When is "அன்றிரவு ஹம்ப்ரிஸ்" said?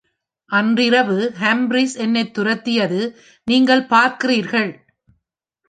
0.49-1.95